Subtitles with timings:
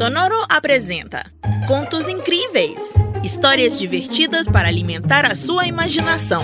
[0.00, 1.30] Sonoro apresenta
[1.68, 2.80] Contos Incríveis
[3.22, 6.42] histórias divertidas para alimentar a sua imaginação.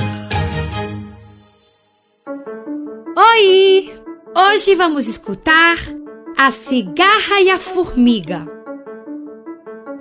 [3.17, 3.95] Oi!
[4.37, 5.79] Hoje vamos escutar
[6.37, 8.47] A Cigarra e a Formiga.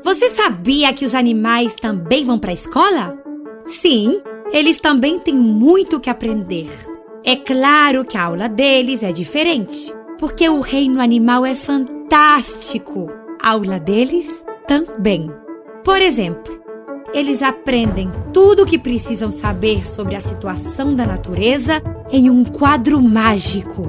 [0.04, 3.18] Você sabia que os animais também vão para a escola?
[3.66, 6.68] Sim, eles também têm muito que aprender.
[7.24, 13.24] É claro que a aula deles é diferente, porque o reino animal é fantástico.
[13.46, 15.30] Aula deles também.
[15.84, 16.60] Por exemplo,
[17.14, 21.80] eles aprendem tudo o que precisam saber sobre a situação da natureza
[22.12, 23.88] em um quadro mágico,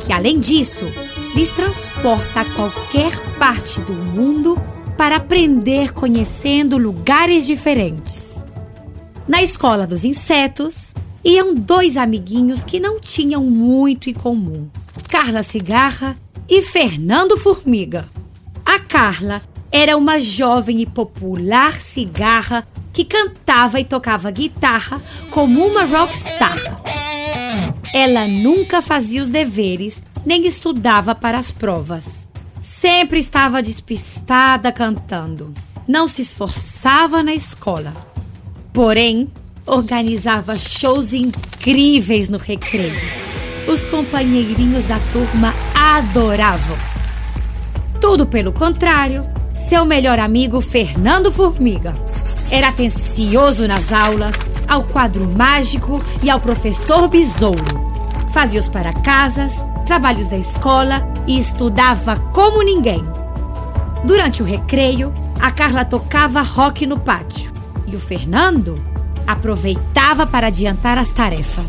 [0.00, 0.86] que além disso,
[1.34, 4.58] lhes transporta a qualquer parte do mundo
[4.96, 8.26] para aprender conhecendo lugares diferentes.
[9.28, 14.70] Na escola dos insetos, iam dois amiguinhos que não tinham muito em comum:
[15.06, 16.16] Carla Cigarra
[16.48, 18.15] e Fernando Formiga.
[18.66, 25.00] A Carla era uma jovem e popular cigarra que cantava e tocava guitarra
[25.30, 26.58] como uma rockstar.
[27.94, 32.26] Ela nunca fazia os deveres nem estudava para as provas.
[32.60, 35.54] Sempre estava despistada cantando.
[35.86, 37.92] Não se esforçava na escola.
[38.72, 39.28] Porém,
[39.64, 43.00] organizava shows incríveis no recreio.
[43.68, 46.95] Os companheirinhos da turma adoravam.
[48.00, 49.24] Tudo pelo contrário,
[49.68, 51.94] seu melhor amigo Fernando Formiga.
[52.50, 54.36] Era atencioso nas aulas,
[54.68, 57.64] ao quadro mágico e ao professor Besouro.
[58.32, 59.54] Fazia os para-casas,
[59.86, 63.04] trabalhos da escola e estudava como ninguém.
[64.04, 67.52] Durante o recreio, a Carla tocava rock no pátio
[67.86, 68.78] e o Fernando
[69.26, 71.66] aproveitava para adiantar as tarefas.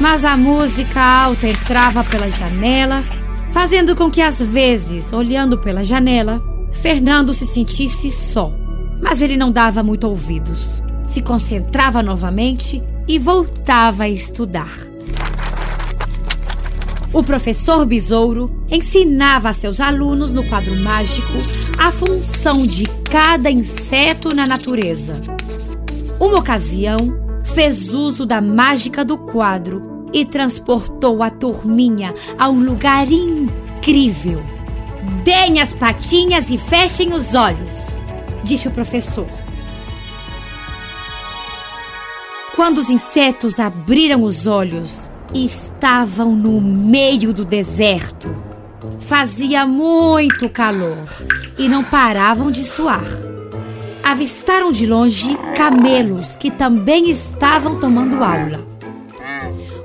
[0.00, 3.02] Mas a música alta entrava pela janela,
[3.50, 8.52] fazendo com que às vezes, olhando pela janela, Fernando se sentisse só.
[9.00, 10.82] Mas ele não dava muito ouvidos.
[11.06, 14.76] Se concentrava novamente e voltava a estudar.
[17.12, 21.38] O professor Besouro ensinava a seus alunos no quadro mágico
[21.78, 25.14] a função de cada inseto na natureza.
[26.20, 26.96] Uma ocasião,
[27.44, 34.42] fez uso da mágica do quadro e transportou a turminha a um lugar incrível
[35.24, 37.88] Deem as patinhas e fechem os olhos,
[38.42, 39.26] disse o professor.
[42.54, 48.34] Quando os insetos abriram os olhos, estavam no meio do deserto.
[48.98, 51.08] Fazia muito calor
[51.56, 53.06] e não paravam de suar.
[54.02, 58.67] Avistaram de longe camelos que também estavam tomando aula.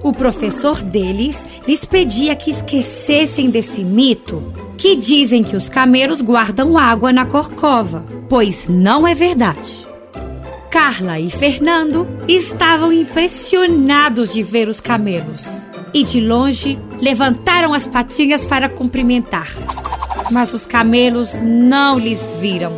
[0.03, 6.77] O professor deles lhes pedia que esquecessem desse mito que dizem que os camelos guardam
[6.77, 9.87] água na corcova, pois não é verdade.
[10.69, 15.43] Carla e Fernando estavam impressionados de ver os camelos
[15.93, 19.47] e, de longe, levantaram as patinhas para cumprimentar.
[20.33, 22.73] Mas os camelos não lhes viram.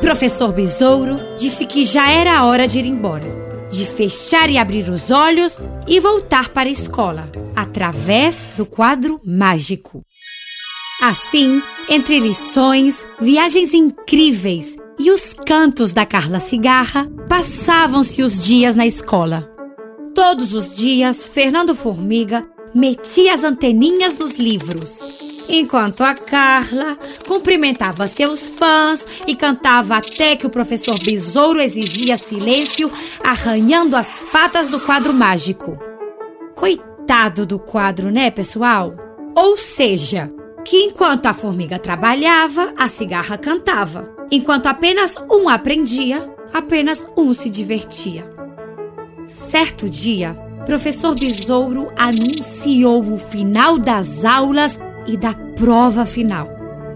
[0.00, 3.26] Professor Besouro disse que já era hora de ir embora,
[3.74, 10.04] de fechar e abrir os olhos e voltar para a escola, através do quadro mágico.
[11.02, 18.86] Assim, entre lições, viagens incríveis e os cantos da Carla Cigarra, passavam-se os dias na
[18.86, 19.50] escola.
[20.14, 26.96] Todos os dias, Fernando Formiga metia as anteninhas nos livros, enquanto a Carla
[27.26, 32.90] cumprimentava seus fãs e cantava até que o professor Besouro exigia silêncio,
[33.22, 35.78] arranhando as patas do quadro mágico.
[36.54, 38.94] Coitado do quadro, né, pessoal?
[39.34, 40.32] Ou seja,
[40.64, 44.08] que enquanto a formiga trabalhava, a cigarra cantava.
[44.30, 48.24] Enquanto apenas um aprendia, apenas um se divertia.
[49.50, 50.34] Certo dia,
[50.64, 56.48] professor Besouro anunciou o final das aulas e da prova final.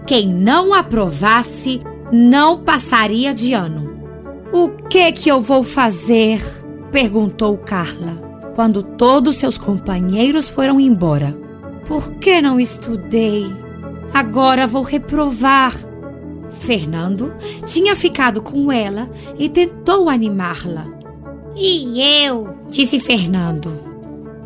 [0.05, 3.89] Quem não aprovasse não passaria de ano.
[4.51, 6.41] O que que eu vou fazer?
[6.91, 8.15] perguntou Carla,
[8.55, 11.37] quando todos seus companheiros foram embora.
[11.85, 13.45] Por que não estudei?
[14.13, 15.73] Agora vou reprovar.
[16.49, 17.33] Fernando
[17.67, 20.87] tinha ficado com ela e tentou animá-la.
[21.55, 22.55] E eu?
[22.69, 23.79] disse Fernando.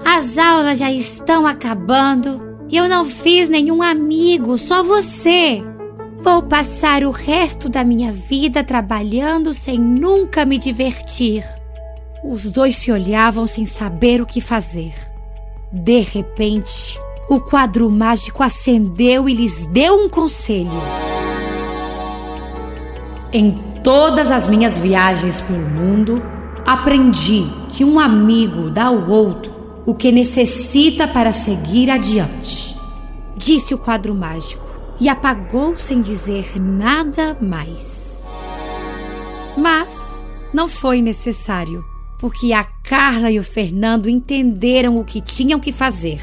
[0.04, 5.64] As aulas já estão acabando eu não fiz nenhum amigo, só você.
[6.24, 11.44] Vou passar o resto da minha vida trabalhando sem nunca me divertir.
[12.24, 14.94] Os dois se olhavam sem saber o que fazer.
[15.72, 17.00] De repente,
[17.30, 20.72] o quadro mágico acendeu e lhes deu um conselho.
[23.32, 23.52] Em
[23.84, 26.24] todas as minhas viagens pelo mundo,
[26.66, 29.53] aprendi que um amigo dá ao outro
[29.86, 32.76] o que necessita para seguir adiante.
[33.36, 34.66] Disse o quadro mágico
[35.00, 38.20] e apagou sem dizer nada mais.
[39.58, 39.90] Mas
[40.54, 41.84] não foi necessário,
[42.20, 46.22] porque a Carla e o Fernando entenderam o que tinham que fazer.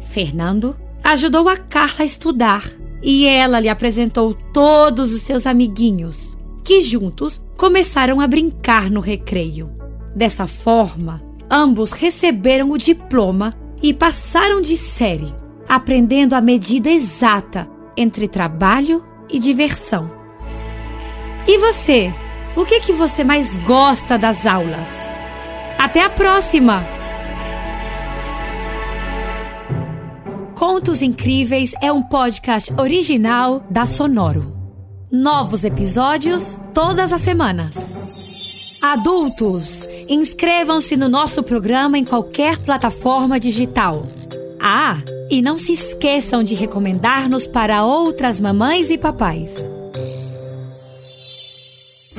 [0.00, 2.64] Fernando ajudou a Carla a estudar
[3.02, 9.70] e ela lhe apresentou todos os seus amiguinhos, que juntos começaram a brincar no recreio.
[10.14, 15.34] Dessa forma, ambos receberam o diploma e passaram de série,
[15.68, 20.10] aprendendo a medida exata entre trabalho e diversão.
[21.46, 22.12] E você?
[22.56, 24.88] O que que você mais gosta das aulas?
[25.78, 26.84] Até a próxima!
[30.54, 34.56] Contos Incríveis é um podcast original da Sonoro.
[35.12, 38.80] Novos episódios todas as semanas.
[38.82, 44.06] Adultos, inscrevam-se no nosso programa em qualquer plataforma digital.
[44.60, 44.98] Ah,
[45.30, 49.56] e não se esqueçam de recomendar-nos para outras mamães e papais.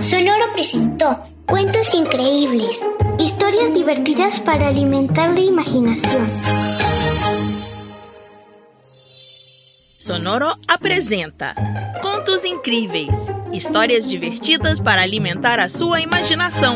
[0.02, 1.16] Sonoro apresentou
[1.48, 2.86] Cuentos Increíbles,
[3.20, 6.28] historias divertidas para alimentar la imaginación.
[10.00, 11.56] Sonoro apresenta
[12.02, 16.76] Contos Incríveis histórias divertidas para alimentar a sua imaginação.